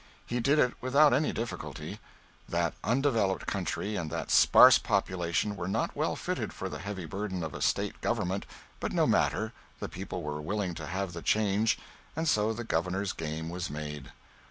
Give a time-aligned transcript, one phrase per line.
[0.25, 1.99] He did it without any difficulty.
[2.49, 7.43] That undeveloped country and that sparse population were not well fitted for the heavy burden
[7.43, 8.47] of a State Government,
[8.79, 11.77] but no matter, the people were willing to have the change,
[12.15, 14.11] and so the Governor's game was made.